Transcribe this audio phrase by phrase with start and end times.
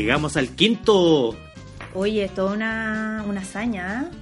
[0.00, 1.36] Llegamos al quinto.
[1.92, 4.10] Oye, es toda una, una hazaña.
[4.10, 4.16] ¿eh?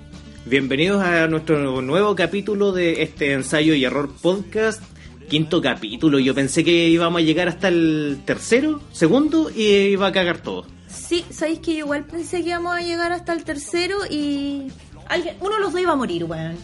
[0.45, 4.83] Bienvenidos a nuestro nuevo capítulo de este ensayo y error podcast.
[5.29, 6.19] Quinto capítulo.
[6.19, 10.67] Yo pensé que íbamos a llegar hasta el tercero, segundo y iba a cagar todo.
[10.89, 14.73] Sí, sabéis que yo igual pensé que íbamos a llegar hasta el tercero y.
[15.07, 16.57] Alguien, uno de los dos iba a morir, weón.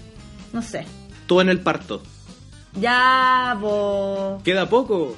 [0.52, 0.86] No sé.
[1.28, 2.02] Todo en el parto.
[2.80, 4.40] Ya, bo.
[4.42, 5.16] Queda poco.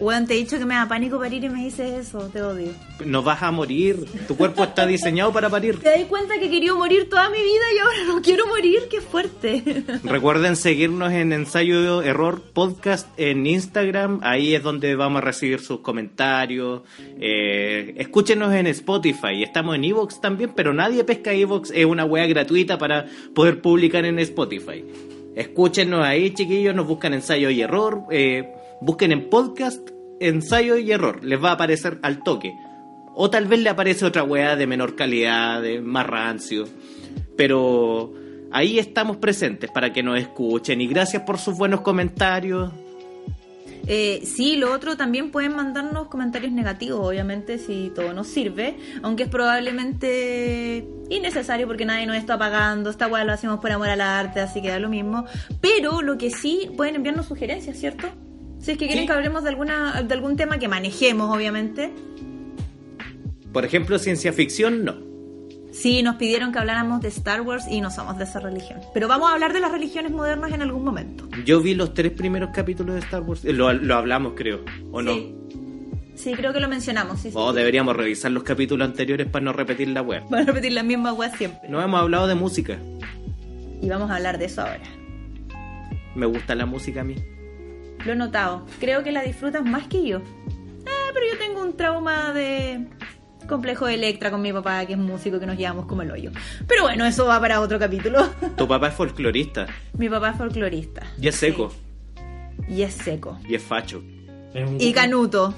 [0.00, 2.72] Weón, te he dicho que me da pánico parir y me dices eso, te odio.
[3.04, 4.04] No vas a morir.
[4.26, 5.80] Tu cuerpo está diseñado para parir.
[5.80, 8.80] ¿Te das cuenta que quería morir toda mi vida y ahora no quiero morir?
[8.90, 9.84] ¡Qué fuerte!
[10.04, 14.20] Recuerden seguirnos en ensayo error podcast en Instagram.
[14.22, 16.82] Ahí es donde vamos a recibir sus comentarios.
[17.20, 19.42] Eh, escúchenos en Spotify.
[19.42, 21.70] Estamos en Evox también, pero nadie pesca Evox.
[21.70, 24.84] Es una wea gratuita para poder publicar en Spotify.
[25.34, 26.74] Escúchenos ahí, chiquillos.
[26.74, 28.02] Nos buscan ensayo y error.
[28.10, 29.88] Eh, busquen en podcast
[30.20, 31.24] ensayo y error.
[31.24, 32.54] Les va a aparecer al toque.
[33.14, 36.64] O tal vez le aparece otra weá de menor calidad, de más rancio.
[37.36, 38.12] Pero
[38.50, 40.80] ahí estamos presentes para que nos escuchen.
[40.80, 42.72] Y gracias por sus buenos comentarios.
[43.86, 49.24] Eh, sí, lo otro también pueden mandarnos comentarios negativos, obviamente, si todo nos sirve, aunque
[49.24, 54.00] es probablemente innecesario porque nadie nos está pagando, esta weá lo hacemos por amor al
[54.00, 55.26] arte, así que da lo mismo.
[55.60, 58.08] Pero lo que sí, pueden enviarnos sugerencias, ¿cierto?
[58.64, 59.06] Si es que quieren Sí.
[59.08, 61.92] que hablemos de, alguna, de algún tema que manejemos, obviamente.
[63.52, 64.96] Por ejemplo, ciencia ficción, no.
[65.70, 68.80] Sí, nos pidieron que habláramos de Star Wars y no somos de esa religión.
[68.94, 71.28] Pero vamos a hablar de las religiones modernas en algún momento.
[71.44, 73.44] Yo vi los tres primeros capítulos de Star Wars.
[73.44, 74.60] Eh, Lo, lo hablamos, creo.
[74.92, 75.12] ¿O no?
[75.12, 75.34] Sí.
[76.14, 77.18] Sí, creo que lo mencionamos.
[77.20, 77.34] Sí, sí.
[77.36, 80.22] O deberíamos revisar los capítulos anteriores para no repetir la web.
[80.30, 81.68] Van a repetir la misma weá siempre.
[81.68, 82.78] No hemos hablado de música.
[83.82, 84.80] Y vamos a hablar de eso ahora.
[86.14, 87.16] Me gusta la música a mí.
[88.04, 88.66] Lo he notado.
[88.80, 90.20] Creo que la disfrutas más que yo.
[90.86, 92.86] Ah, pero yo tengo un trauma de
[93.48, 96.30] complejo de Electra con mi papá, que es músico, que nos llevamos como el hoyo.
[96.66, 98.26] Pero bueno, eso va para otro capítulo.
[98.56, 99.66] Tu papá es folclorista.
[99.98, 101.02] mi papá es folclorista.
[101.20, 101.70] Y es seco.
[101.70, 102.74] Sí.
[102.74, 103.38] Y es seco.
[103.48, 104.02] Y es facho.
[104.78, 105.52] Y canuto.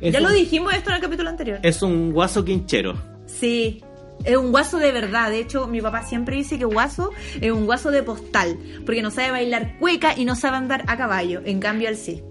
[0.00, 1.60] Es ya un- lo dijimos esto en el capítulo anterior.
[1.62, 2.94] Es un guaso quinchero.
[3.26, 3.83] Sí.
[4.24, 5.30] Es un guaso de verdad.
[5.30, 8.58] De hecho, mi papá siempre dice que guaso es un guaso de postal.
[8.84, 11.42] Porque no sabe bailar cueca y no sabe andar a caballo.
[11.44, 12.22] En cambio, él sí.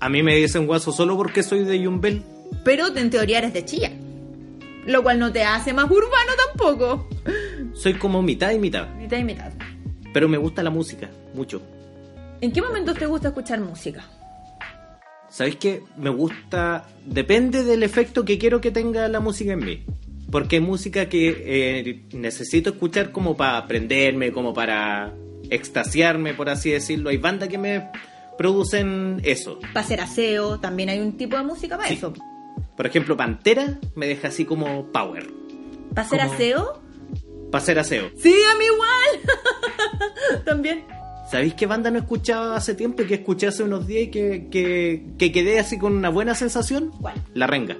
[0.00, 2.22] A mí me dicen guaso solo porque soy de Yumbel.
[2.64, 3.92] Pero en teoría eres de Chilla.
[4.86, 7.08] Lo cual no te hace más urbano tampoco.
[7.74, 8.88] Soy como mitad y mitad.
[8.94, 9.52] Mitad y mitad.
[10.14, 11.60] Pero me gusta la música, mucho.
[12.40, 14.02] ¿En qué momentos te gusta escuchar música?
[15.28, 15.82] ¿Sabéis qué?
[15.96, 16.86] Me gusta.
[17.04, 19.84] Depende del efecto que quiero que tenga la música en mí.
[20.30, 25.14] Porque hay música que eh, necesito escuchar como para aprenderme, como para
[25.50, 27.08] extasiarme, por así decirlo.
[27.10, 27.88] Hay bandas que me
[28.36, 29.58] producen eso.
[29.72, 31.94] Para hacer aseo, también hay un tipo de música para Sí.
[31.94, 32.12] eso.
[32.76, 35.26] Por ejemplo, Pantera me deja así como power.
[35.94, 36.82] ¿Para hacer Como- aseo?
[37.50, 38.10] Para hacer aseo.
[38.16, 40.42] Sí, a mí igual.
[40.44, 40.84] también.
[41.30, 44.48] ¿Sabéis qué banda no escuchaba hace tiempo y que escuché hace unos días y que,
[44.50, 46.90] que, que quedé así con una buena sensación?
[47.00, 47.16] ¿Cuál?
[47.34, 47.76] La Renga.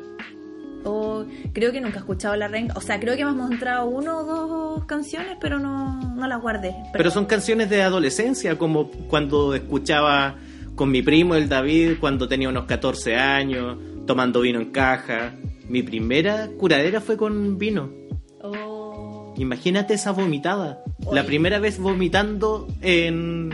[1.53, 2.75] Creo que nunca he escuchado la renga.
[2.77, 6.41] O sea, creo que me has mostrado uno o dos canciones, pero no, no las
[6.41, 6.75] guardé.
[6.93, 10.37] Pero son canciones de adolescencia, como cuando escuchaba
[10.75, 15.35] con mi primo, el David, cuando tenía unos 14 años, tomando vino en caja.
[15.69, 17.91] Mi primera curadera fue con vino.
[18.41, 19.35] Oh.
[19.37, 20.83] Imagínate esa vomitada.
[21.13, 23.51] La primera vez vomitando en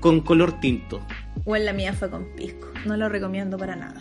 [0.00, 1.00] con color tinto.
[1.44, 2.68] O en la mía fue con pisco.
[2.86, 3.98] No lo recomiendo para nada.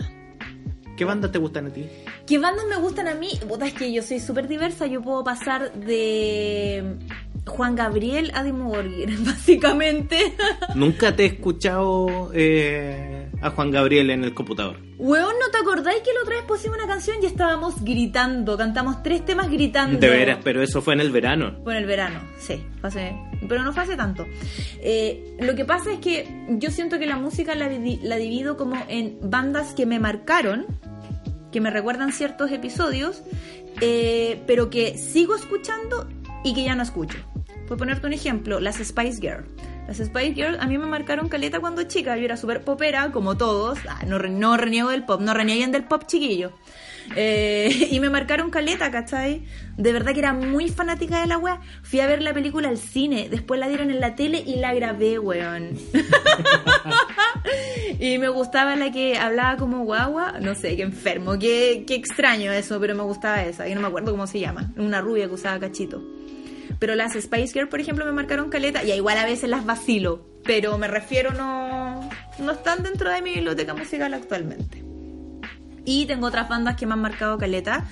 [0.97, 1.87] ¿Qué bandas te gustan a ti?
[2.25, 3.29] ¿Qué bandas me gustan a mí?
[3.47, 4.87] Puta, es que yo soy súper diversa.
[4.87, 6.97] Yo puedo pasar de
[7.45, 10.33] Juan Gabriel a Borgir, básicamente.
[10.73, 14.86] Nunca te he escuchado eh, a Juan Gabriel en el computador.
[14.99, 18.57] Weón, ¿no te acordáis que la otra vez pusimos una canción y estábamos gritando?
[18.57, 19.99] Cantamos tres temas gritando.
[19.99, 21.55] De veras, pero eso fue en el verano.
[21.63, 23.15] Bueno, el verano, sí, fue hace-
[23.47, 24.25] pero no fue hace tanto.
[24.81, 26.27] Eh, lo que pasa es que
[26.57, 30.65] yo siento que la música la, la divido como en bandas que me marcaron,
[31.51, 33.21] que me recuerdan ciertos episodios,
[33.81, 36.07] eh, pero que sigo escuchando
[36.43, 37.19] y que ya no escucho.
[37.67, 39.47] Por ponerte un ejemplo, las Spice Girls.
[39.87, 42.17] Las Spice Girls a mí me marcaron caleta cuando chica.
[42.17, 43.79] Yo era súper popera, como todos.
[43.87, 46.51] Ah, no, no reniego del pop, no renieguen del pop chiquillo.
[47.15, 49.45] Eh, y me marcaron caleta, ¿cachai?
[49.77, 51.61] De verdad que era muy fanática de la wea.
[51.83, 54.73] Fui a ver la película al cine, después la dieron en la tele y la
[54.73, 55.77] grabé, weón.
[57.99, 60.33] y me gustaba la que hablaba como guagua.
[60.41, 63.69] No sé, qué enfermo, qué, qué extraño eso, pero me gustaba esa.
[63.69, 64.73] Yo no me acuerdo cómo se llama.
[64.75, 66.16] Una rubia que usaba cachito.
[66.79, 68.83] Pero las Spice Girls, por ejemplo, me marcaron caleta.
[68.83, 70.25] Y igual a veces las vacilo.
[70.43, 72.09] Pero me refiero, no,
[72.39, 74.83] no están dentro de mi biblioteca musical actualmente.
[75.85, 77.85] Y tengo otras bandas que me han marcado caleta,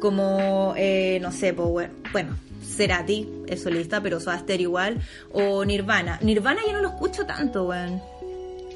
[0.00, 5.00] como, eh, no sé, pues, we- bueno, Cerati es solista, pero Soda Stereo igual,
[5.32, 6.18] o Nirvana.
[6.22, 8.00] Nirvana yo no lo escucho tanto, weón.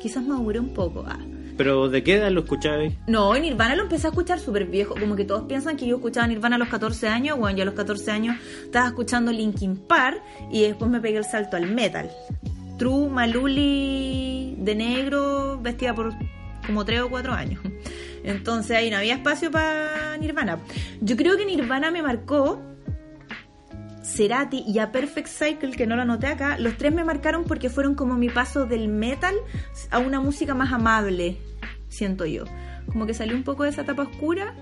[0.00, 1.04] Quizás maduré un poco.
[1.06, 1.18] Ah.
[1.56, 2.94] Pero ¿de qué edad lo escuchabais?
[3.06, 4.94] No, Nirvana lo empecé a escuchar súper viejo.
[4.98, 7.38] Como que todos piensan que yo escuchaba Nirvana a los 14 años.
[7.38, 11.24] Bueno, yo a los 14 años estaba escuchando Linkin Park y después me pegué el
[11.24, 12.10] salto al metal.
[12.78, 16.12] True, Maluli de negro, vestida por
[16.66, 17.60] como 3 o 4 años.
[18.24, 20.58] Entonces ahí no había espacio para Nirvana.
[21.00, 22.62] Yo creo que Nirvana me marcó
[24.02, 27.70] Cerati y a Perfect Cycle, que no lo anoté acá, los tres me marcaron porque
[27.70, 29.34] fueron como mi paso del metal
[29.90, 31.38] a una música más amable,
[31.88, 32.44] siento yo.
[32.86, 34.54] Como que salí un poco de esa etapa oscura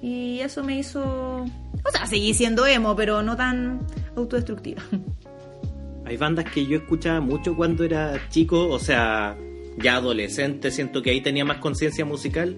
[0.00, 1.44] y eso me hizo...
[1.84, 3.80] O sea, seguí siendo emo, pero no tan
[4.16, 4.82] autodestructiva.
[6.04, 9.36] Hay bandas que yo escuchaba mucho cuando era chico, o sea,
[9.76, 12.56] ya adolescente, siento que ahí tenía más conciencia musical.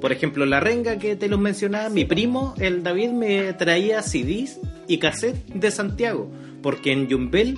[0.00, 4.58] Por ejemplo, La Renga que te los mencionaba, mi primo, el David, me traía CDs
[4.88, 6.30] y cassettes de Santiago,
[6.62, 7.56] porque en Yumbel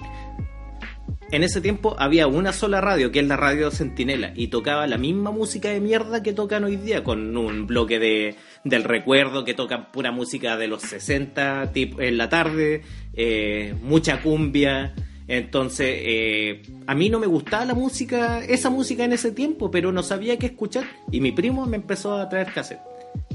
[1.33, 4.99] en ese tiempo había una sola radio, que es la radio Centinela, y tocaba la
[4.99, 8.35] misma música de mierda que tocan hoy día, con un bloque de,
[8.65, 12.83] del recuerdo que tocan pura música de los 60 tipo, en la tarde,
[13.15, 14.93] eh, mucha cumbia.
[15.29, 19.93] Entonces, eh, a mí no me gustaba la música, esa música en ese tiempo, pero
[19.93, 20.85] no sabía qué escuchar.
[21.13, 22.81] Y mi primo me empezó a traer cassette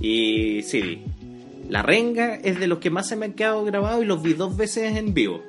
[0.01, 0.99] y CD.
[1.69, 4.33] La renga es de los que más se me han quedado grabados y los vi
[4.33, 5.41] dos veces en vivo.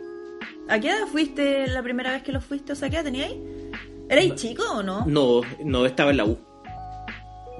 [0.68, 2.72] ¿A qué edad fuiste la primera vez que lo fuiste?
[2.72, 3.34] O sea, ¿qué edad teníais?
[4.08, 5.04] ¿Erais chico o no?
[5.06, 6.38] No, no estaba en la U.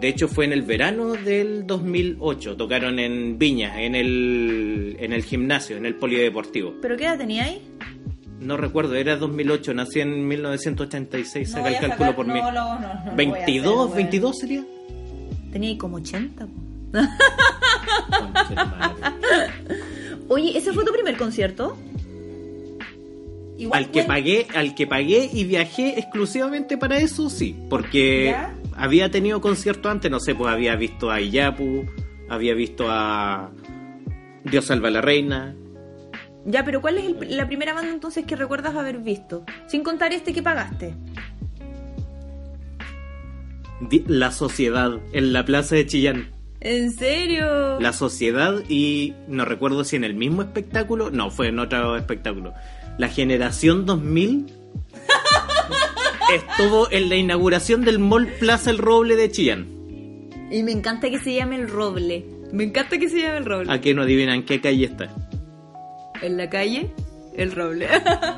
[0.01, 2.57] De hecho fue en el verano del 2008.
[2.57, 6.75] Tocaron en Viña, en el, en el gimnasio, en el polideportivo.
[6.83, 7.61] ¿Pero qué edad teníais?
[8.41, 12.41] No recuerdo, era 2008, nací en 1986, No saca el cálculo sacar- por no, mí.
[12.41, 13.95] no, no, no lo voy a 22, hacer, weón.
[13.97, 14.65] 22 sería.
[15.53, 16.47] Teníais como 80.
[20.29, 21.77] Oye, ¿ese fue tu primer concierto?
[23.59, 28.55] Igual al que pagué, al que pagué y viajé exclusivamente para eso, sí, porque ¿Ya?
[28.77, 31.87] había tenido conciertos antes, no sé, pues había visto a Iyapu,
[32.29, 33.51] había visto a
[34.45, 35.55] Dios salva a la reina,
[36.45, 39.45] Ya, pero ¿cuál es el- la primera banda entonces que recuerdas haber visto?
[39.69, 40.95] Sin contar este que pagaste.
[43.81, 46.29] Di- La Sociedad en la plaza de Chillán.
[46.67, 47.79] ¿En serio?
[47.79, 52.55] La Sociedad y no recuerdo si en el mismo espectáculo, no, fue en otro espectáculo.
[52.99, 54.53] La Generación 2000
[56.35, 59.69] estuvo en la inauguración del Mall Plaza El Roble de Chillán.
[60.51, 62.27] Y me encanta que se llame El Roble.
[62.51, 63.73] Me encanta que se llame El Roble.
[63.73, 65.15] ¿A qué no adivinan qué calle está?
[66.21, 66.91] En la calle,
[67.37, 67.87] El Roble.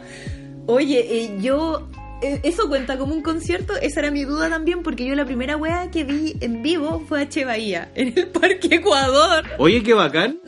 [0.66, 1.88] Oye, eh, yo...
[2.22, 3.74] eh, ¿Eso cuenta como un concierto?
[3.76, 7.22] Esa era mi duda también, porque yo la primera wea que vi en vivo fue
[7.22, 9.44] a Che Bahía, en el Parque Ecuador.
[9.58, 10.40] Oye, qué bacán.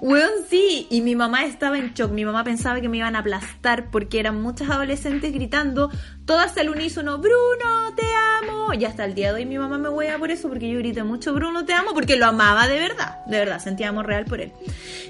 [0.00, 2.12] Weón, sí, y mi mamá estaba en shock.
[2.12, 5.90] Mi mamá pensaba que me iban a aplastar porque eran muchas adolescentes gritando,
[6.24, 8.04] todas al unísono, Bruno, te
[8.42, 8.74] amo.
[8.74, 11.02] Y hasta el día de hoy mi mamá me huea por eso, porque yo grité
[11.02, 14.40] mucho, Bruno, te amo, porque lo amaba de verdad, de verdad, sentía amor real por
[14.40, 14.52] él.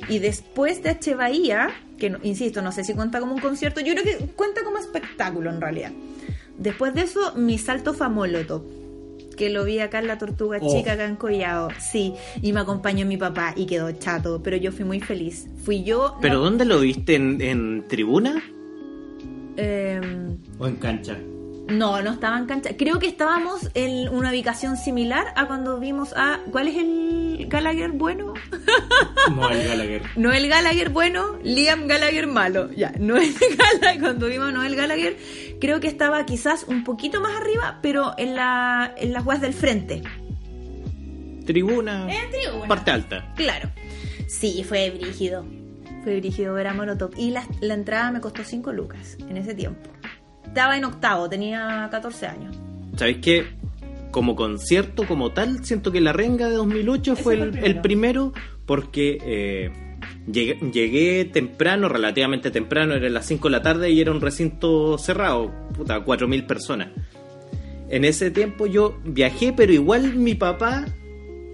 [0.09, 1.15] Y después de H.
[1.15, 4.79] Bahía, que insisto, no sé si cuenta como un concierto, yo creo que cuenta como
[4.79, 5.93] espectáculo en realidad.
[6.57, 8.78] Después de eso, mi salto fue a Molotov
[9.39, 10.77] que lo vi acá en la Tortuga Oh.
[10.77, 11.69] Chica, acá en Collao.
[11.79, 15.47] Sí, y me acompañó mi papá y quedó chato, pero yo fui muy feliz.
[15.65, 16.17] Fui yo.
[16.21, 17.15] ¿Pero no, dónde lo viste?
[17.15, 18.43] ¿En, en tribuna?
[19.57, 21.17] em, ¿O en cancha?
[21.69, 22.71] No, no estaba en cancha.
[22.77, 26.41] Creo que estábamos en una ubicación similar a cuando vimos a.
[26.51, 28.35] ¿Cuál es el Gallagher bueno?
[29.35, 30.03] No, el Gallagher.
[30.17, 32.71] Noel Gallagher bueno, Liam Gallagher malo.
[32.73, 35.19] Ya, Noel Gallagher, cuando vimos a Noel Gallagher,
[35.61, 39.53] creo que estaba quizás un poquito más arriba, pero en, la, en las weas del
[39.53, 40.03] frente.
[41.45, 42.09] Tribuna.
[42.11, 42.69] En tribuna.
[42.69, 43.35] Parte alta.
[43.37, 43.71] Claro.
[44.27, 45.45] Sí, fue brígido.
[46.05, 47.11] Fue brígido ver a Molotov.
[47.19, 49.91] Y la, la entrada me costó 5 lucas en ese tiempo.
[50.59, 52.57] Estaba en octavo, tenía 14 años.
[52.97, 53.47] ¿Sabéis qué?
[54.11, 57.51] Como concierto, como tal, siento que la renga de 2008 Ese fue fue el, el
[57.51, 57.67] primero.
[57.67, 58.33] el primero
[58.67, 59.71] porque eh,
[60.27, 64.99] Llegué, llegué temprano, relativamente temprano, eran las 5 de la tarde y era un recinto
[64.99, 66.89] cerrado, puta, 4.000 personas.
[67.89, 70.87] En ese tiempo yo viajé, pero igual mi papá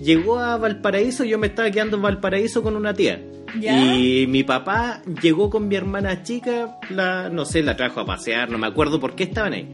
[0.01, 3.23] llegó a Valparaíso, yo me estaba quedando en Valparaíso con una tía.
[3.61, 3.95] ¿Ya?
[3.97, 8.51] Y mi papá llegó con mi hermana chica, la, no sé, la trajo a pasear,
[8.51, 9.69] no me acuerdo por qué estaban ahí.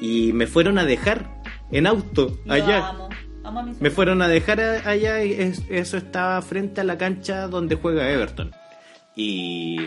[0.00, 1.40] Y me fueron a dejar
[1.72, 2.88] en auto allá.
[2.88, 3.08] amo.
[3.44, 6.84] Amo a mis Me fueron a dejar a- allá y es- eso estaba frente a
[6.84, 8.50] la cancha donde juega Everton.
[9.14, 9.78] Y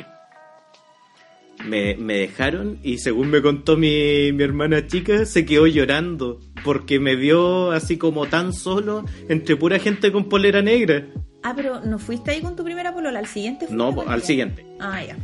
[1.66, 7.00] me, me dejaron y según me contó mi, mi hermana chica, se quedó llorando porque
[7.00, 11.06] me vio así como tan solo entre pura gente con polera negra.
[11.44, 13.20] Ah, pero ¿no fuiste ahí con tu primera polola?
[13.20, 14.66] ¿Al siguiente No, al siguiente.
[14.80, 15.18] Ah, ya.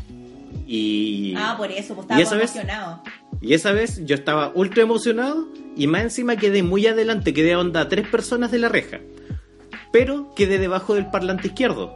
[0.67, 2.55] Y, Ah, por eso, pues ¿Y estaba vez?
[2.55, 3.03] emocionado.
[3.41, 7.59] y esa vez yo estaba ultra emocionado y más encima quedé muy adelante, quedé a
[7.59, 8.99] onda a tres personas de la reja.
[9.91, 11.93] Pero quedé debajo del parlante izquierdo.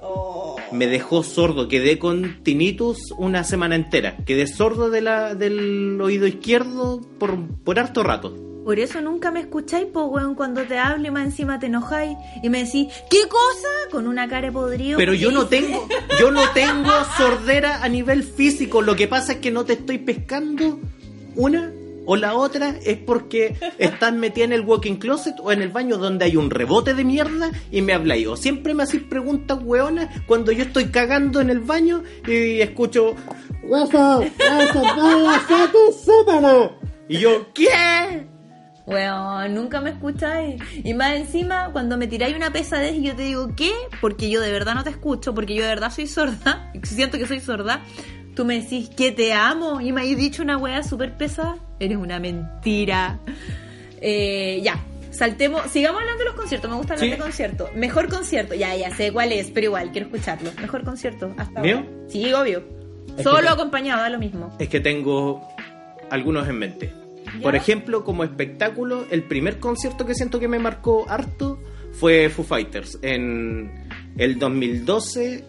[0.00, 0.56] Oh.
[0.72, 4.16] me dejó sordo, quedé con tinnitus una semana entera.
[4.24, 8.34] Quedé sordo de la, del oído izquierdo por, por harto rato.
[8.68, 12.18] Por eso nunca me escucháis, po, weón, cuando te hablo y más encima te enojáis
[12.42, 13.68] y me decís, ¿qué cosa?
[13.90, 14.98] Con una cara de podrido.
[14.98, 15.88] Pero yo no tengo,
[16.20, 18.82] yo no tengo sordera a nivel físico.
[18.82, 20.80] Lo que pasa es que no te estoy pescando
[21.34, 21.72] una
[22.04, 25.96] o la otra es porque estás metida en el walking closet o en el baño
[25.96, 28.26] donde hay un rebote de mierda y me habláis.
[28.26, 33.14] O siempre me hacéis preguntas hueonas cuando yo estoy cagando en el baño y escucho
[33.62, 36.72] "Guaso, guaso, vaya, saque sábana".
[37.08, 38.27] Y yo, ¿qué?
[38.88, 40.60] Weón, nunca me escucháis.
[40.82, 43.72] Y más encima, cuando me tiráis una pesadez y yo te digo, ¿qué?
[44.00, 47.26] Porque yo de verdad no te escucho, porque yo de verdad soy sorda, siento que
[47.26, 47.82] soy sorda.
[48.34, 51.56] Tú me decís que te amo y me has dicho una wea súper pesada.
[51.80, 53.18] Eres una mentira.
[54.00, 54.78] Eh, ya,
[55.10, 55.62] saltemos.
[55.70, 56.70] Sigamos hablando de los conciertos.
[56.70, 57.10] Me gusta hablar Sí.
[57.10, 57.74] de conciertos.
[57.74, 58.54] Mejor concierto.
[58.54, 60.50] Ya, ya sé cuál es, pero igual, quiero escucharlo.
[60.60, 61.34] Mejor concierto.
[61.36, 61.78] Hasta ¿Mío?
[61.78, 61.88] ahora.
[62.08, 62.62] Sí, obvio.
[63.16, 64.54] Es Solo acompañado, da lo mismo.
[64.60, 65.42] Es que tengo
[66.08, 66.92] algunos en mente.
[67.42, 71.60] Por ejemplo, como espectáculo, el primer concierto que siento que me marcó harto
[71.92, 75.44] fue Foo Fighters en el 2012,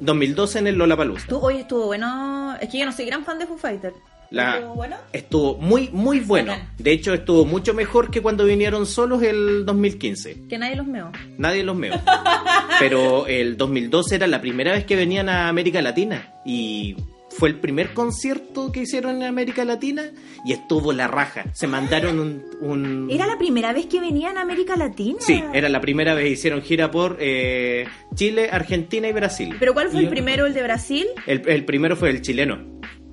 [0.00, 1.26] 2012 en el Lollapalooza.
[1.28, 2.56] Tú, hoy estuvo bueno.
[2.60, 3.94] Es que yo no soy gran fan de Foo Fighters.
[4.30, 4.96] La- ¿Estuvo bueno?
[5.14, 6.52] Estuvo muy, muy bueno.
[6.52, 6.68] Bacán.
[6.76, 10.46] De hecho, estuvo mucho mejor que cuando vinieron solos el 2015.
[10.48, 11.10] Que nadie los meó.
[11.38, 11.94] Nadie los meó.
[12.78, 16.34] Pero el 2012 era la primera vez que venían a América Latina.
[16.44, 16.94] Y
[17.38, 20.02] fue el primer concierto que hicieron en América Latina.
[20.44, 21.44] Y estuvo la raja.
[21.54, 22.42] Se mandaron un...
[22.60, 25.18] un- Era la primera vez que venían a América Latina.
[25.20, 26.30] Sí, era la primera vez.
[26.32, 29.56] Hicieron gira por eh, Chile, Argentina y Brasil.
[29.58, 31.06] ¿Pero cuál fue Y el primero, el de Brasil?
[31.26, 32.58] El, el primero fue el chileno.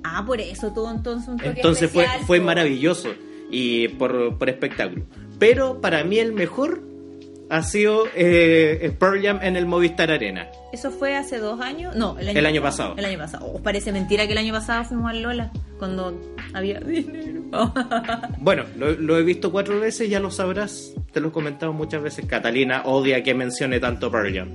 [0.03, 3.13] Ah, por eso tuvo entonces un toque Entonces fue, especial, fue maravilloso
[3.51, 5.05] y por, por espectáculo.
[5.39, 6.83] Pero para mí el mejor
[7.49, 10.47] ha sido eh, Pearl Jam en el Movistar Arena.
[10.73, 11.95] ¿Eso fue hace dos años?
[11.95, 12.95] No, el año, El año pasado.
[12.97, 13.45] El año pasado.
[13.45, 16.19] Oh, parece mentira que el año pasado fuimos al Lola cuando
[16.53, 17.43] había dinero.
[18.39, 20.93] Bueno, lo, lo he visto cuatro veces, ya lo sabrás.
[21.13, 22.25] Te lo he comentado muchas veces.
[22.25, 24.49] Catalina odia que mencione tanto Pearl Jam.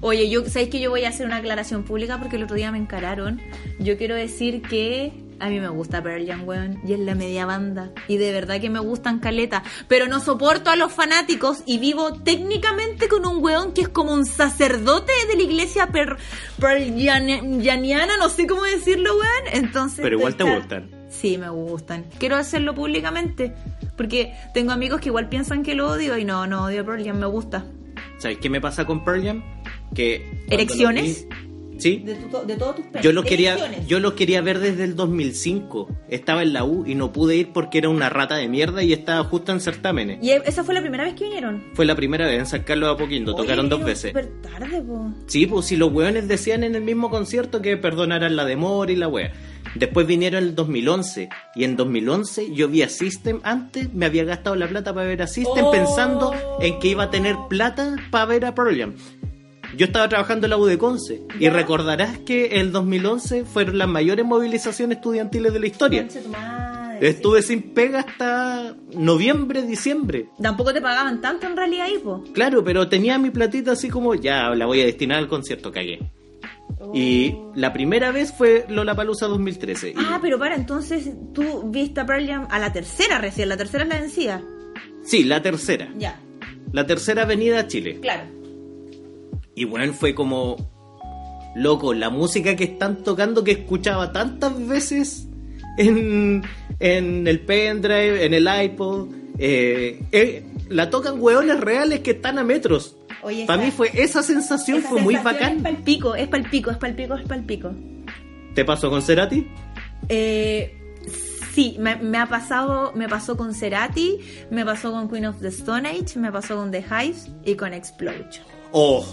[0.00, 2.70] Oye, yo sabéis que yo voy a hacer una aclaración pública porque el otro día
[2.72, 3.40] me encararon.
[3.80, 7.46] Yo quiero decir que a mí me gusta Pearl Jam, weón, y es la media
[7.46, 7.92] banda.
[8.08, 9.62] Y de verdad que me gustan caleta.
[9.86, 14.12] Pero no soporto a los fanáticos y vivo técnicamente con un weón que es como
[14.12, 16.16] un sacerdote de la iglesia per,
[18.18, 19.64] no sé cómo decirlo, weón.
[19.64, 20.00] Entonces.
[20.02, 20.90] Pero igual te gustan.
[21.08, 22.04] Sí, me gustan.
[22.18, 23.54] Quiero hacerlo públicamente.
[23.96, 27.04] Porque tengo amigos que igual piensan que lo odio y no, no odio a Pearl
[27.04, 27.66] Jam, me gusta.
[28.18, 29.44] ¿Sabes qué me pasa con Pearl Jam?
[29.94, 31.26] Que ¿Erecciones?
[31.28, 31.47] los
[31.78, 31.98] Sí.
[32.04, 32.84] De, tu- de todos tus.
[33.02, 33.56] Yo los quería,
[33.86, 35.88] yo los quería ver desde el 2005.
[36.08, 38.92] Estaba en la U y no pude ir porque era una rata de mierda y
[38.92, 40.18] estaba justo en certámenes.
[40.22, 41.62] ¿Y esa fue la primera vez que vinieron?
[41.74, 44.10] Fue la primera vez en San Carlos de Apoquindo, tocaron dos veces.
[44.10, 45.12] súper tarde, po.
[45.26, 48.96] Sí, pues si los weones decían en el mismo concierto que perdonaran la demora y
[48.96, 49.32] la wea.
[49.74, 54.56] Después vinieron el 2011 y en 2011 yo vi a System antes, me había gastado
[54.56, 55.70] la plata para ver a System Oh.
[55.70, 58.94] pensando en que iba a tener plata para ver a Jam.
[59.76, 63.88] Yo estaba trabajando en la U de Conce y recordarás que el 2011 fueron las
[63.88, 66.08] mayores movilizaciones estudiantiles de la historia.
[66.30, 70.28] Madre, Estuve sin pega hasta noviembre, diciembre.
[70.42, 72.24] Tampoco te pagaban tanto en realidad ahí, po.
[72.32, 76.00] Claro, pero tenía mi platita así como, ya, la voy a destinar al concierto, cagué.
[76.94, 79.90] Y la primera vez fue Lollapalooza 2013.
[79.90, 83.48] Y- Ah, pero para, entonces tú viste a Pearl a la tercera recién.
[83.48, 84.42] La tercera es la vencida.
[85.04, 85.88] Sí, la tercera.
[85.96, 86.20] Ya,
[86.72, 87.98] La tercera avenida a Chile.
[88.00, 88.37] claro.
[89.58, 90.56] Y bueno, fue como...
[91.56, 95.26] Loco, la música que están tocando que escuchaba tantas veces
[95.76, 96.42] en,
[96.78, 99.08] en el pendrive, en el iPod.
[99.38, 102.96] eh, eh, la tocan hueones reales que están a metros.
[103.22, 105.56] Oye, Para mí fue esa sensación, esa fue muy bacán.
[105.56, 107.72] Es palpico, es palpico, es palpico, es palpico.
[108.54, 109.48] ¿Te pasó con Cerati?
[110.08, 110.76] Eh,
[111.54, 114.18] sí, me, me ha pasado, me pasó con Cerati,
[114.50, 117.72] me pasó con Queen of the Stone Age, me pasó con The Hives y con
[117.72, 118.44] Explosion.
[118.70, 119.04] Oh,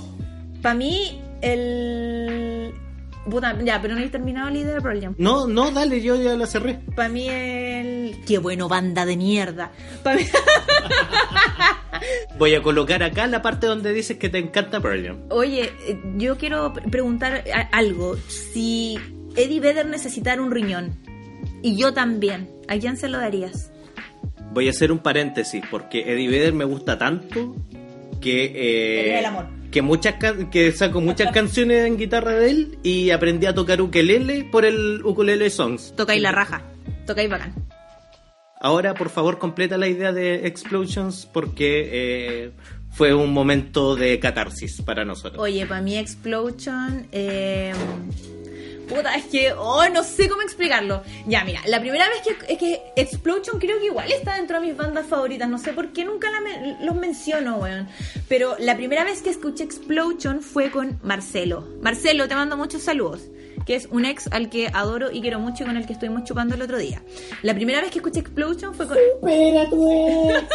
[0.65, 2.73] Para mí, el...
[3.29, 5.13] Puta, ya, pero no he terminado la idea de Pearl Jam.
[5.19, 6.79] no, no, dale, yo ya la cerré.
[6.95, 8.15] Para mí el...
[8.25, 9.71] Qué bueno, banda de mierda.
[10.01, 10.25] Pa' mí-
[12.39, 15.17] Voy a colocar acá la parte donde dices que te encanta Pearl Jam.
[15.29, 18.17] Oye, eh, yo quiero pre- preguntar algo.
[18.27, 18.97] Si
[19.35, 20.95] Eddie Vedder necesitara un riñón,
[21.61, 23.71] y yo también, ¿a quién se lo darías?
[24.51, 27.55] Voy a hacer un paréntesis porque Eddie Vedder me gusta tanto
[28.19, 29.45] que eh, el amor.
[29.75, 30.15] Que muchas
[30.51, 35.01] que saco muchas canciones en guitarra de él y aprendí a tocar ukelele por el
[35.03, 35.93] ukulele songs.
[35.97, 36.61] Tocáis la raja.
[37.05, 37.53] Tocáis bacán.
[38.61, 42.51] Ahora, por favor, completa la idea de Explosions porque eh,
[42.89, 45.43] fue un momento de catarsis para nosotros.
[45.43, 47.07] Oye, para mí Explosion...
[47.11, 47.73] Eh,
[48.85, 49.53] puta, es que...
[49.53, 51.03] Oh, no sé cómo explicarlo.
[51.25, 52.53] Ya, mira, la primera vez que...
[52.53, 55.49] Es que Explosion creo que igual está dentro de mis bandas favoritas.
[55.49, 56.29] No sé por qué nunca
[56.81, 57.87] los menciono, weón.
[58.27, 61.67] Pero la primera vez que escuché Explosion fue con Marcelo.
[61.81, 63.21] Marcelo, te mando muchos saludos.
[63.65, 66.23] Que es un ex al que adoro y quiero mucho y con el que estuvimos
[66.23, 67.01] chupando el otro día.
[67.41, 68.97] La primera vez que escuché Explosion fue con...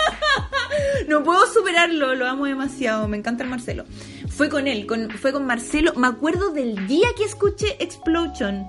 [1.09, 3.85] No puedo superarlo, lo amo demasiado, me encanta el Marcelo.
[4.29, 5.93] Fue con él, con, fue con Marcelo.
[5.97, 8.65] Me acuerdo del día que escuché Explosion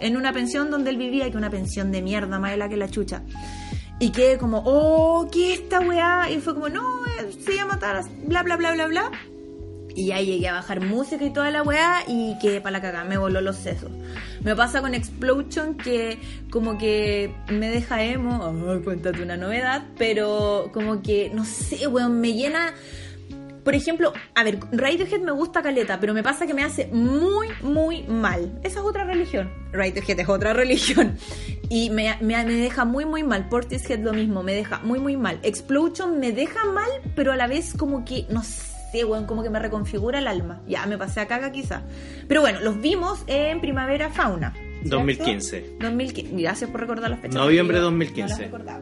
[0.00, 2.76] en una pensión donde él vivía, que una pensión de mierda, más de la que
[2.76, 3.22] la chucha.
[3.98, 6.30] Y quedé como, oh, ¿qué es esta weá?
[6.30, 9.10] Y fue como, no, eh, se llama Taras, bla, bla, bla, bla, bla.
[9.94, 13.04] Y ya llegué a bajar música y toda la weá y quedé para la cagada,
[13.04, 13.90] me voló los sesos.
[14.42, 16.18] Me pasa con Explosion que
[16.50, 22.20] como que me deja emo, ay, cuéntate una novedad, pero como que, no sé, weón,
[22.20, 22.74] me llena...
[23.64, 27.48] Por ejemplo, a ver, Radiohead me gusta caleta, pero me pasa que me hace muy,
[27.60, 28.58] muy mal.
[28.62, 29.52] Esa es otra religión.
[29.72, 31.18] Radiohead es otra religión.
[31.68, 33.50] Y me, me, me deja muy, muy mal.
[33.50, 35.38] Portishead lo mismo, me deja muy, muy mal.
[35.42, 38.69] Explosion me deja mal, pero a la vez como que, no sé,
[39.04, 40.60] weón, como que me reconfigura el alma.
[40.66, 41.82] Ya, me pasé a caga quizá.
[42.28, 44.54] Pero bueno, los vimos en Primavera Fauna.
[44.80, 44.96] ¿cierto?
[44.96, 45.76] 2015.
[45.80, 46.42] 2015.
[46.42, 47.34] Gracias por recordar las fechas.
[47.34, 48.48] Noviembre yo 2015.
[48.48, 48.80] no las.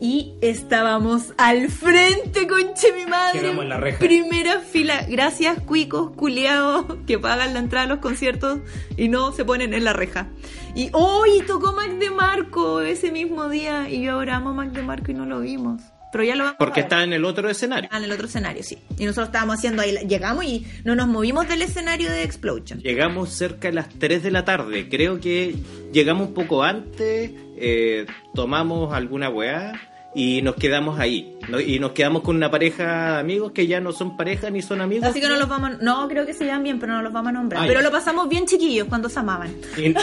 [0.00, 3.50] Y estábamos al frente, conche mi madre.
[3.50, 3.98] En la reja.
[3.98, 5.06] Primera fila.
[5.08, 8.60] Gracias, cuicos, culiados, que pagan la entrada a los conciertos
[8.96, 10.28] y no se ponen en la reja.
[10.74, 13.90] Y hoy tocó Mac de Marco ese mismo día.
[13.90, 15.82] Y yo ahora amo Mac de Marco y no lo vimos.
[16.12, 16.92] Pero ya lo vamos Porque a ver.
[16.92, 17.88] está en el otro escenario.
[17.92, 18.78] Ah, en el otro escenario, sí.
[18.98, 19.96] Y nosotros estábamos haciendo ahí.
[20.08, 22.80] Llegamos y no nos movimos del escenario de Explosion.
[22.80, 24.88] Llegamos cerca de las 3 de la tarde.
[24.88, 25.54] Creo que
[25.92, 29.72] llegamos un poco antes, eh, tomamos alguna weá
[30.14, 31.38] y nos quedamos ahí.
[31.48, 31.60] ¿no?
[31.60, 34.80] Y nos quedamos con una pareja de amigos que ya no son pareja ni son
[34.80, 35.08] amigos.
[35.08, 35.74] Así que no los vamos a...
[35.82, 37.62] No, creo que se llevan bien, pero no los vamos a nombrar.
[37.62, 39.54] Ah, pero lo pasamos bien chiquillos cuando se amaban.
[39.76, 39.94] Y,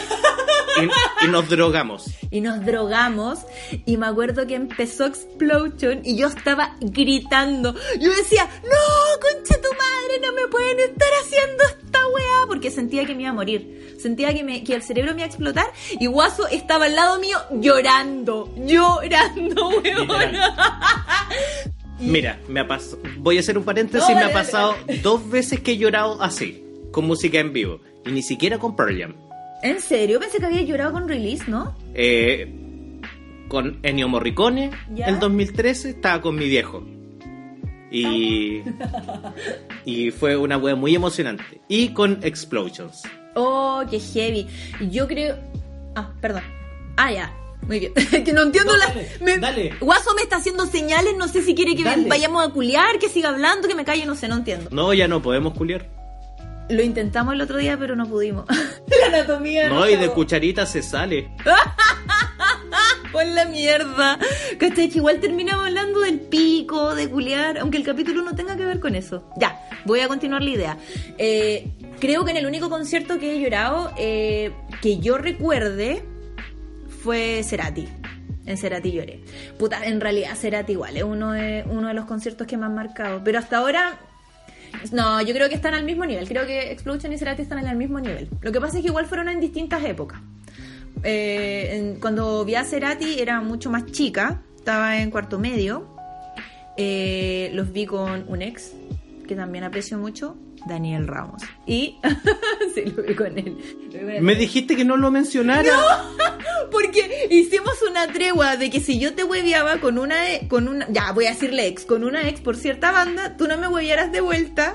[0.84, 2.06] y- y nos drogamos.
[2.32, 3.40] y nos drogamos
[3.86, 7.74] y me acuerdo que empezó Explosion y yo estaba gritando.
[8.00, 13.06] Yo decía, no, concha tu madre, no me pueden estar haciendo esta weá porque sentía
[13.06, 13.98] que me iba a morir.
[14.02, 15.66] Sentía que, me, que el cerebro me iba a explotar
[16.00, 20.08] y Guaso estaba al lado mío llorando, llorando, weón.
[22.00, 25.62] Mira, me ha pas- voy a hacer un paréntesis, No, me ha pasado dos veces
[25.62, 27.80] que he llorado así, con música en vivo.
[28.06, 29.16] Y ni siquiera con Pearl Jam.
[29.64, 31.76] En serio, pensé que había llorado con release, ¿no?
[31.94, 32.54] Eh,
[33.48, 35.08] con Ennio Morricone, ¿Ya?
[35.08, 36.84] el 2013, estaba con mi viejo.
[37.90, 38.62] Y,
[39.86, 41.62] y fue una wea muy emocionante.
[41.68, 43.04] Y con Explosions.
[43.36, 44.48] Oh, qué heavy.
[44.92, 45.38] Yo creo.
[45.96, 46.44] Ah, perdón.
[46.98, 47.34] Ah, ya.
[47.68, 47.94] Muy bien.
[48.26, 48.88] que no entiendo No, la.
[48.88, 49.74] dale, me- dale.
[49.80, 51.16] Guaso me está haciendo señales.
[51.18, 52.08] No sé si quiere que Dale.
[52.08, 54.06] vayamos a culiar, que siga hablando, que me calle.
[54.06, 54.70] No sé, no entiendo.
[54.72, 55.90] No, ya no podemos culiar.
[56.70, 58.46] Lo intentamos el otro día, pero no pudimos.
[59.02, 59.70] la anatomía.
[59.70, 61.32] No, y de cucharita se sale.
[63.12, 64.20] Pon la mierda.
[64.58, 64.90] ¿Cachai?
[64.90, 68.80] Que igual terminamos hablando del pico, de culiar, aunque el capítulo no tenga que ver
[68.80, 69.30] con eso.
[69.38, 70.78] Ya, voy a continuar la idea.
[71.18, 74.52] Eh, creo que en el único concierto que he llorado, eh,
[74.82, 76.04] que yo recuerde,
[77.02, 77.88] fue Cerati.
[78.46, 79.22] En Cerati lloré.
[79.58, 82.76] Puta, en realidad Cerati igual, es uno de, uno de los conciertos que me han
[82.76, 83.22] marcado.
[83.24, 84.00] Pero hasta ahora,
[84.92, 86.28] no, yo creo que están al mismo nivel.
[86.28, 88.30] Creo que Explosion y Cerati están el mismo nivel.
[88.42, 90.20] Lo que pasa es que igual fueron en distintas épocas.
[91.04, 95.96] Eh, cuando vi a Cerati era mucho más chica, estaba en cuarto medio.
[96.78, 98.74] Eh, los vi con un ex
[99.28, 101.42] que también aprecio mucho, Daniel Ramos.
[101.66, 101.98] Y
[102.76, 103.58] sí, lo vi con él.
[104.22, 105.72] Me dijiste que no lo mencionara.
[106.72, 110.68] Porque hicimos un una tregua de que si yo te hueveaba con una, e- con
[110.68, 113.68] una, ya voy a decirle ex, con una ex por cierta banda, tú no me
[113.68, 114.74] huevearas de vuelta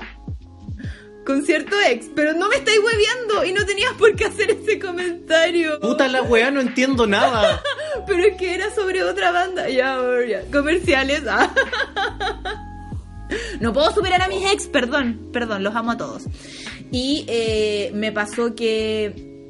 [1.25, 4.77] con cierto ex, pero no me estáis hueveando y no tenías por qué hacer ese
[4.77, 5.79] comentario.
[5.79, 7.63] Puta la weá, no entiendo nada.
[8.07, 9.69] Pero es que era sobre otra banda.
[9.69, 10.41] Ya, ya.
[10.51, 11.21] Comerciales.
[11.29, 11.49] ah.
[13.59, 16.25] No puedo superar a mis ex, perdón, perdón, los amo a todos.
[16.91, 19.47] Y eh, me pasó que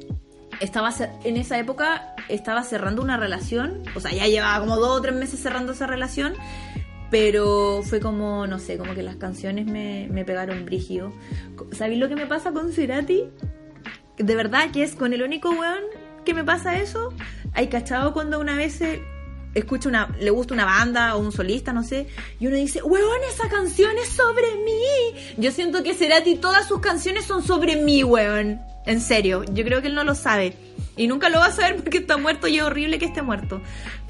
[0.60, 0.92] estaba
[1.24, 5.14] en esa época estaba cerrando una relación, o sea, ya llevaba como dos o tres
[5.14, 6.34] meses cerrando esa relación,
[7.10, 11.12] pero fue como, no sé, como que las canciones me, me pegaron brígido.
[11.72, 13.24] ¿Sabéis lo que me pasa con Cerati?
[14.16, 15.82] De verdad que es con el único weón
[16.24, 17.12] que me pasa eso.
[17.52, 18.80] Hay cachado cuando una vez
[19.54, 22.06] escucha una, le gusta una banda o un solista, no sé,
[22.40, 25.34] y uno dice, weón, esa canción es sobre mí.
[25.36, 28.60] Yo siento que Cerati todas sus canciones son sobre mí, weón.
[28.86, 30.56] En serio, yo creo que él no lo sabe.
[30.96, 33.60] Y nunca lo va a saber porque está muerto y es horrible que esté muerto.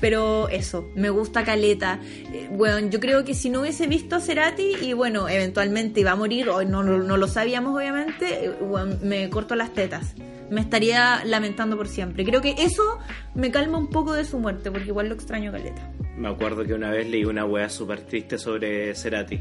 [0.01, 1.99] Pero eso, me gusta Caleta.
[2.03, 6.11] Eh, Weón, yo creo que si no hubiese visto a Cerati y bueno, eventualmente iba
[6.11, 8.53] a morir, o no, no, lo sabíamos obviamente, eh,
[9.01, 10.15] me corto las tetas.
[10.55, 12.25] Me estaría lamentando por siempre.
[12.25, 12.99] Creo que eso
[13.35, 15.91] me calma un poco de su muerte, porque igual lo extraño Caleta.
[16.17, 19.41] Me acuerdo que una vez leí una weá súper triste sobre Cerati.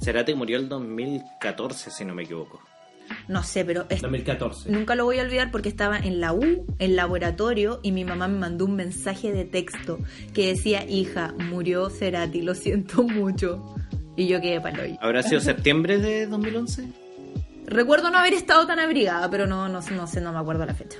[0.00, 2.60] Cerati murió el 2014, si no me equivoco.
[3.28, 4.70] No sé, pero es- 2014.
[4.70, 8.28] Nunca lo voy a olvidar porque estaba en la U, en laboratorio, y mi mamá
[8.28, 9.98] me mandó un mensaje de texto
[10.32, 13.74] que decía, hija, murió Cerati, lo siento mucho.
[14.16, 14.96] Y yo quedé palo ahí.
[15.00, 16.84] ¿Habrá sido septiembre de 2011?
[17.66, 20.74] Recuerdo no haber estado tan abrigada, pero no, no, no sé, no me acuerdo la
[20.74, 20.98] fecha.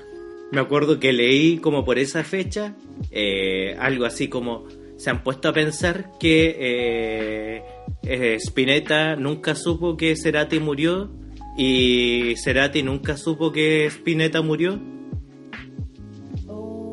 [0.51, 2.75] Me acuerdo que leí como por esa fecha
[3.11, 4.65] eh, algo así como
[4.97, 7.63] se han puesto a pensar que eh,
[8.03, 11.11] eh, Spinetta nunca supo que Cerati murió
[11.57, 14.79] y Cerati nunca supo que Spinetta murió.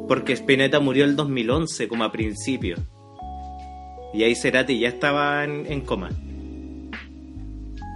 [0.09, 2.77] Porque Spinetta murió el 2011 como a principio.
[4.13, 6.11] Y ahí Cerati ya estaba en, en coma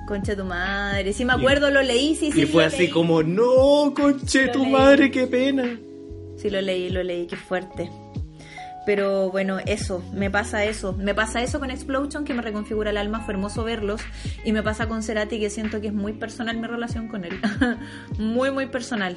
[0.06, 2.42] Concha tu madre, sí me acuerdo, lo leí, sí, sí.
[2.42, 2.90] y fue así leí.
[2.90, 4.72] como no conche Lo tu leí.
[4.72, 5.78] madre qué pena
[6.36, 7.90] Sí, lo leí, lo leí, qué fuerte.
[8.84, 10.92] Pero bueno, eso, me pasa eso.
[10.92, 14.00] Me pasa eso con Explosion, que me reconfigura el alma, fue hermoso verlos.
[14.44, 17.40] Y me pasa con Cerati, que siento que es muy personal mi relación con él.
[18.18, 19.16] muy, muy personal.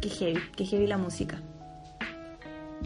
[0.00, 1.42] Qué heavy, qué heavy la música.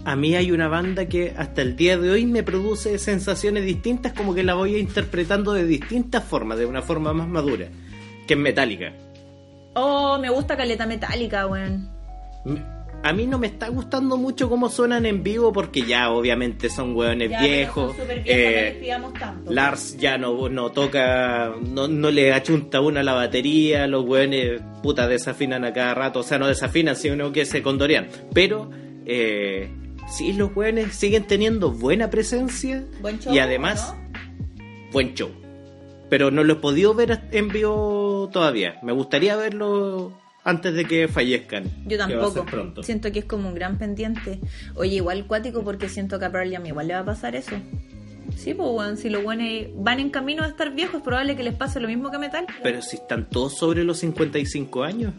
[0.04, 4.12] A mí hay una banda que hasta el día de hoy me produce sensaciones distintas,
[4.12, 7.68] como que la voy interpretando de distintas formas, de una forma más madura,
[8.26, 8.92] que es Metallica.
[9.74, 11.88] Oh, me gusta Caleta Metálica, weón.
[13.02, 16.94] A mí no me está gustando mucho cómo suenan en vivo, porque ya obviamente son
[16.94, 17.96] hueones viejos.
[18.26, 18.94] eh,
[19.48, 25.08] Lars ya no, no toca, no, no le achunta una la batería, los hueones puta
[25.08, 28.08] desafinan a cada rato, o sea, no desafinan, sino que se condorean.
[28.34, 28.70] Pero
[29.06, 29.70] eh,
[30.08, 33.94] sí, los hueones siguen teniendo buena presencia Buen show, y además
[34.92, 35.30] buen show.
[36.08, 38.78] Pero no lo he podido ver en vivo todavía.
[38.82, 41.64] Me gustaría verlo antes de que fallezcan.
[41.86, 42.44] Yo tampoco.
[42.82, 44.40] Siento que es como un gran pendiente.
[44.74, 47.56] Oye, igual cuático porque siento que a Pearl Jam igual le va a pasar eso.
[48.36, 51.42] Sí, pues weón, si los buenos van en camino a estar viejos, es probable que
[51.42, 52.46] les pase lo mismo que a Metal.
[52.62, 55.14] Pero si están todos sobre los 55 años.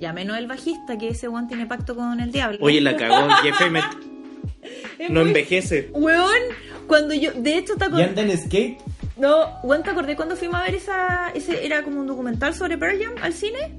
[0.00, 2.58] Ya menos el bajista, que ese weón tiene pacto con el diablo.
[2.62, 3.84] Oye, la cagó Jeff Emmett.
[4.98, 5.90] Es No muy- envejece.
[5.92, 6.28] Weón,
[6.86, 8.78] cuando yo, de hecho, te ¿Y acordé, anda en skate?
[9.16, 12.76] no, weón, te acordé cuando fuimos a ver esa, ese, era como un documental sobre
[12.76, 13.72] Pearl Jam al cine.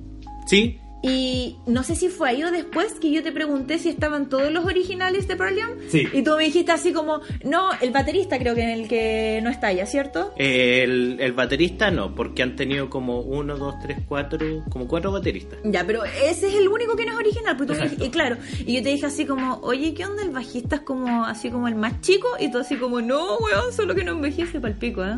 [0.47, 4.29] Sí, Y no sé si fue ahí o después que yo te pregunté si estaban
[4.29, 5.71] todos los originales de Pearl Jam.
[5.89, 6.07] Sí.
[6.13, 9.49] Y tú me dijiste así como, no, el baterista creo que en el que no
[9.49, 10.33] está ya, ¿cierto?
[10.37, 15.57] el, el baterista no, porque han tenido como uno, dos, tres, cuatro, como cuatro bateristas.
[15.63, 17.57] Ya, pero ese es el único que no es original.
[17.57, 20.21] Pues tú me dijiste- y claro, y yo te dije así como, oye, ¿qué onda?
[20.21, 22.27] El bajista es como así como el más chico.
[22.39, 25.15] Y tú así como, no, weón, solo que no envejece pa'l pico, ¿eh?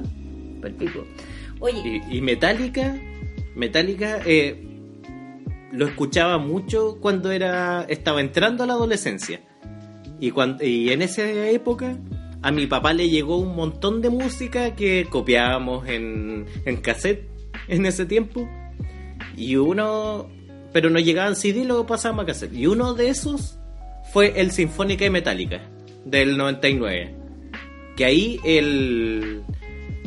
[0.62, 1.06] Pa'l pico.
[1.60, 2.96] Oye, Y, y Metallica,
[3.56, 4.73] Metallica eh,
[5.74, 9.42] lo escuchaba mucho cuando era estaba entrando a la adolescencia.
[10.20, 11.98] Y, cuando, y en esa época
[12.42, 17.28] a mi papá le llegó un montón de música que copiábamos en, en cassette
[17.68, 18.48] en ese tiempo.
[19.36, 20.30] Y uno,
[20.72, 22.54] pero no llegaban CD, lo pasábamos a cassette.
[22.54, 23.58] Y uno de esos
[24.12, 25.62] fue el Sinfónica de Metallica
[26.06, 27.16] del 99.
[27.98, 29.42] Que ahí el,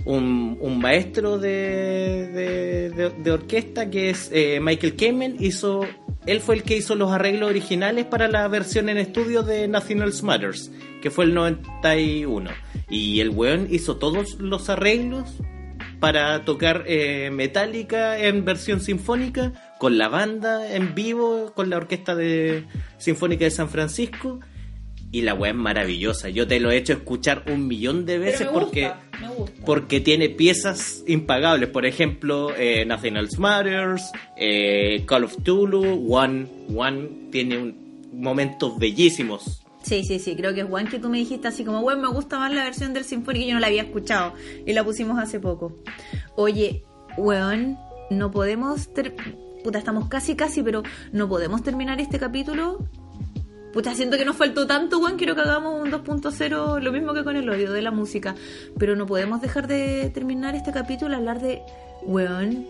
[0.06, 2.90] un, maestro de,
[3.22, 5.36] de, orquesta que es eh, Michael Kamen.
[5.40, 5.84] Hizo
[6.26, 10.12] él fue el que hizo los arreglos originales para la versión en estudio de National
[10.22, 12.50] Matters que fue el 91
[12.90, 15.36] y el weón hizo todos los arreglos
[16.00, 22.16] para tocar eh, Metallica en versión sinfónica con la banda en vivo con la orquesta
[22.16, 22.64] de
[22.98, 24.40] sinfónica de San Francisco
[25.18, 26.28] y la weá es maravillosa.
[26.28, 29.28] Yo te lo he hecho escuchar un millón de veces Pero me porque gusta, me
[29.34, 29.62] gusta.
[29.64, 31.68] porque tiene piezas impagables.
[31.70, 34.02] Por ejemplo, eh, Nothing Else Matters,
[34.36, 36.46] eh, Call of Tulu, One.
[36.74, 39.62] One tiene un- momentos bellísimos.
[39.82, 42.08] Sí, sí, sí, creo que es Juan que tú me dijiste así como, bueno, me
[42.08, 44.34] gusta más la versión del Symphony que yo no la había escuchado
[44.66, 45.76] y la pusimos hace poco.
[46.34, 46.82] Oye,
[47.16, 47.78] weón,
[48.10, 48.92] no podemos...
[48.92, 49.14] ter-
[49.64, 52.86] Puta, estamos casi, casi, pero no podemos terminar este capítulo.
[53.76, 57.22] Puta, siento que nos faltó tanto, weón, quiero que hagamos un 2.0, lo mismo que
[57.24, 58.34] con el odio de la música.
[58.78, 61.60] Pero no podemos dejar de terminar este capítulo hablar de,
[62.00, 62.66] weón,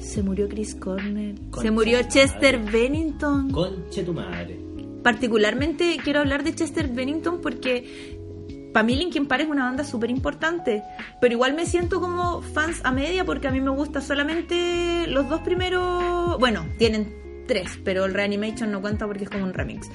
[0.00, 2.72] se murió Chris Cornell, se murió Chester madre.
[2.72, 3.50] Bennington.
[3.50, 4.58] Conche tu madre.
[5.02, 10.08] Particularmente quiero hablar de Chester Bennington porque para mí Linkin Park es una banda súper
[10.08, 10.82] importante,
[11.20, 15.28] pero igual me siento como fans a media porque a mí me gusta solamente los
[15.28, 19.88] dos primeros, bueno, tienen tres, pero el Reanimation no cuenta porque es como un remix.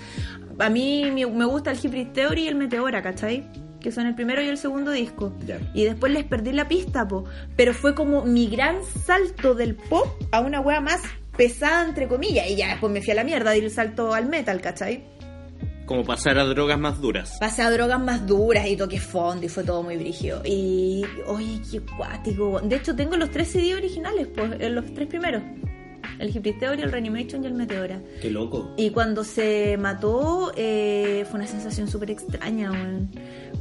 [0.59, 3.47] A mí me gusta el Hybrid Theory y el Meteora, ¿cachai?
[3.79, 5.33] Que son el primero y el segundo disco.
[5.73, 7.25] Y después les perdí la pista, po.
[7.55, 11.01] Pero fue como mi gran salto del pop a una wea más
[11.35, 12.49] pesada, entre comillas.
[12.49, 15.03] Y ya después me fui a la mierda, di el salto al metal, ¿cachai?
[15.87, 17.37] Como pasar a drogas más duras.
[17.39, 20.41] Pasé a drogas más duras y toqué fondo y fue todo muy brígido.
[20.45, 22.61] Y, oye, qué cuático.
[22.61, 25.41] De hecho, tengo los tres CD originales, pues, los tres primeros.
[26.19, 27.99] El Hybrid Theory, el Reanimation y el Meteora.
[28.21, 28.73] Qué loco.
[28.77, 33.09] Y cuando se mató, eh, fue una sensación súper extraña, weón.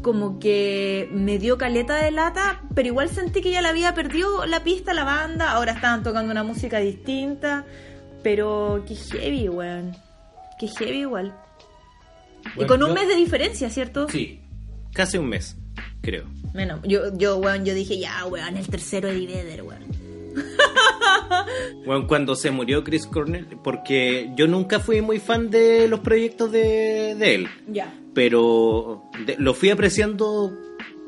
[0.02, 4.46] Como que me dio caleta de lata, pero igual sentí que ya la había perdido
[4.46, 5.52] la pista, la banda.
[5.52, 7.64] Ahora estaban tocando una música distinta.
[8.22, 9.96] Pero qué heavy, weón.
[10.58, 11.34] Qué heavy igual.
[12.44, 14.08] y Bueno, con un mes de diferencia, ¿cierto?
[14.08, 14.40] Sí,
[14.92, 15.56] casi un mes,
[16.02, 16.24] creo.
[16.52, 19.99] Bueno, yo, yo, weón, yo dije, ya, weón, el tercero Eddie Vedder, weón.
[21.86, 26.52] Bueno, cuando se murió Chris Cornell, porque yo nunca fui muy fan de los proyectos
[26.52, 27.94] de, de él, Ya.
[28.14, 30.52] pero de- lo fui apreciando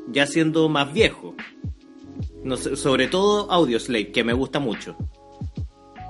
[0.07, 1.35] ya siendo más viejo.
[2.43, 4.97] No sé, sobre todo Audioslave, que me gusta mucho.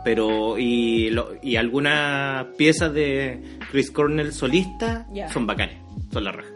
[0.03, 5.77] Pero, y, lo- y algunas piezas de Chris Cornell solista son bacanes,
[6.11, 6.49] son la raja.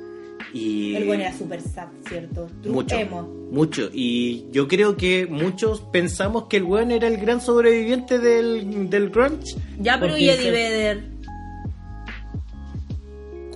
[0.54, 2.50] Y El weón era súper sad, ¿cierto?
[2.62, 3.22] True mucho, emo.
[3.52, 3.90] mucho.
[3.94, 9.10] Y yo creo que muchos pensamos que el weón era el gran sobreviviente del, del
[9.10, 9.56] grunge.
[9.80, 11.04] Ya, pero y Eddie Vedder.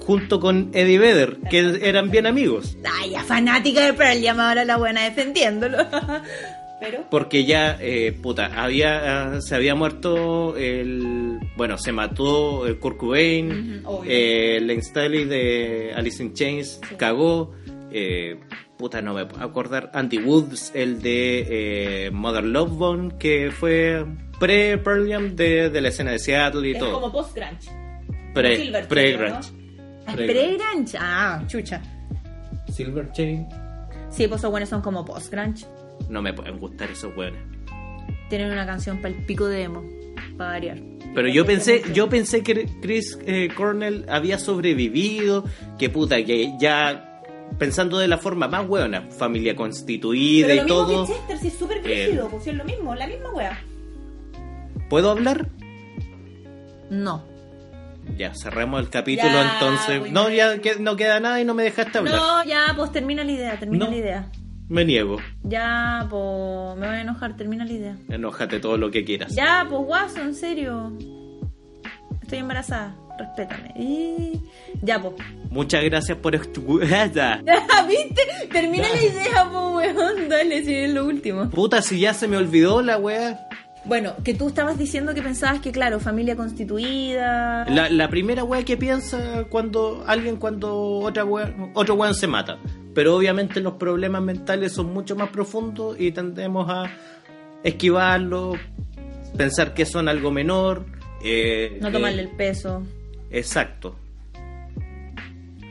[0.06, 2.76] Junto con Eddie Vedder, que eran bien amigos.
[3.00, 5.78] Ay, ya fanática de Pearl Jam, ahora la buena defendiéndolo.
[6.82, 7.06] Pero.
[7.10, 11.40] Porque ya, eh, puta, había, se había muerto el.
[11.56, 14.12] Bueno, se mató el Kurt Cobain, obvio.
[14.12, 17.54] eh, Lane Staley de Alice in Chains cagó.
[17.92, 18.40] eh,
[18.78, 19.92] puta, no me puedo acordar.
[19.94, 24.04] Andy Woods, el de eh, Mother Love Bone, que fue
[24.40, 26.94] pre-Pearl Jam de, de la escena de Seattle y Es todo.
[26.94, 27.70] como post-grunge.
[28.34, 29.50] Pre-grunge.
[30.08, 30.98] Ah, Pre- Pre-grunge.
[31.00, 31.80] Ah, chucha.
[32.72, 33.48] Silver Chain.
[34.10, 35.66] Sí, pues esos buenos son como post-grunge.
[36.10, 37.42] No me pueden gustar esos weones.
[38.30, 39.84] Tienen una canción para el pico de emo.
[40.38, 40.78] Para variar.
[41.14, 45.44] Pero yo pensé, yo pensé que Chris eh, Cornell había sobrevivido,
[45.78, 47.22] que puta, que ya
[47.60, 51.06] pensando de la forma más buena, familia constituida Pero lo y mismo todo.
[51.08, 53.62] que Chester, si es súper Eh, pues si es lo mismo, la misma wea.
[54.90, 55.48] ¿Puedo hablar?
[56.90, 57.24] No.
[58.18, 60.12] Ya, cerremos el capítulo Ya, entonces.
[60.12, 60.56] No, ya.
[60.56, 62.16] ya que, no queda nada y no me dejaste hablar.
[62.16, 63.92] No, ya, pues termina la idea, termina No.
[63.92, 64.32] la idea.
[64.72, 65.18] Me niego.
[65.44, 67.98] Ya, pues me voy a enojar, termina la idea.
[68.08, 69.36] Enójate todo lo que quieras.
[69.36, 70.94] Ya, pues guaso, en serio.
[72.22, 73.74] Estoy embarazada, respétame.
[73.76, 74.40] Y...
[74.82, 75.16] Ya, pues.
[75.50, 77.12] Muchas gracias por escuchar.
[77.14, 77.42] Ya,
[77.86, 78.22] ¿viste?
[78.50, 80.30] Termina la idea, pues, weón.
[80.30, 81.50] Dale, si es lo último.
[81.50, 83.50] Puta, si ya se me olvidó la wea.
[83.84, 87.66] Bueno, que tú estabas diciendo que pensabas que, claro, familia constituida.
[87.66, 92.58] La, la primera wea que piensa cuando alguien cuando otra wea, otro weón se mata.
[92.94, 96.92] Pero obviamente los problemas mentales son mucho más profundos y tendemos a
[97.64, 98.54] esquivarlo,
[99.38, 100.86] pensar que son algo menor.
[101.24, 102.84] eh, No tomarle eh, el peso.
[103.30, 103.96] Exacto.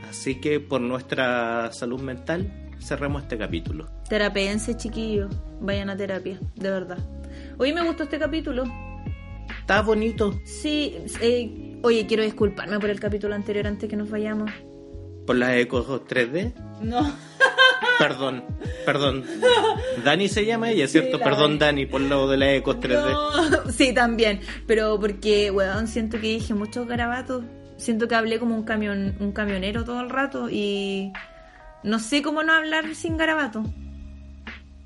[0.09, 3.87] Así que por nuestra salud mental cerremos este capítulo.
[4.09, 5.33] Terapense, chiquillos.
[5.61, 6.97] Vayan a terapia, de verdad.
[7.57, 8.63] Hoy me gustó este capítulo.
[9.59, 14.49] Está bonito Sí, eh, oye, quiero disculparme por el capítulo anterior antes que nos vayamos.
[15.25, 16.53] Por las ecos 3D.
[16.81, 17.11] No.
[17.99, 18.43] Perdón,
[18.85, 19.23] perdón.
[20.03, 21.17] Dani se llama ella, ¿cierto?
[21.19, 21.85] la perdón, Dani.
[21.85, 23.11] Por lo de las ecos 3D.
[23.11, 24.41] No, sí, también.
[24.65, 27.43] Pero porque, weón, siento que dije muchos garabatos.
[27.77, 31.11] Siento que hablé como un camión, un camionero todo el rato y
[31.83, 33.63] no sé cómo no hablar sin garabato.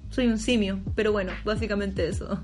[0.10, 2.42] Soy un simio, pero bueno, básicamente eso.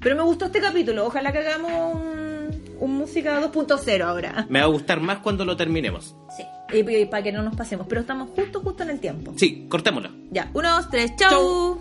[0.00, 1.06] Pero me gustó este capítulo.
[1.06, 4.46] Ojalá que hagamos un, un música 2.0 ahora.
[4.48, 6.16] Me va a gustar más cuando lo terminemos.
[6.36, 6.42] Sí.
[6.72, 7.86] Y, para que no nos pasemos.
[7.88, 9.34] Pero estamos justo, justo en el tiempo.
[9.36, 10.10] Sí, cortémoslo.
[10.30, 11.80] Ya, uno, dos, tres, chau.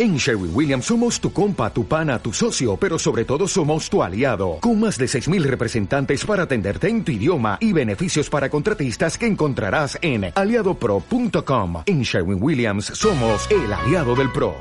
[0.00, 4.02] En Sherwin Williams somos tu compa, tu pana, tu socio, pero sobre todo somos tu
[4.02, 9.18] aliado, con más de 6.000 representantes para atenderte en tu idioma y beneficios para contratistas
[9.18, 11.82] que encontrarás en aliadopro.com.
[11.84, 14.54] En Sherwin Williams somos el aliado del PRO.